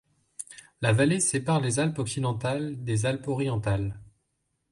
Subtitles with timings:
[0.81, 3.99] La vallée sépare les Alpes occidentales des Alpes orientales.